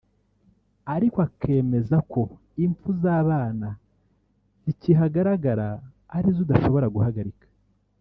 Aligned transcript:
ariko 0.95 1.17
akemeza 1.27 1.97
ko 2.11 2.21
impfu 2.65 2.89
z’abana 3.01 3.69
zikihagaragara 4.63 5.67
ari 6.15 6.27
izo 6.31 6.41
udashobora 6.45 6.87
guhagarika 6.95 7.45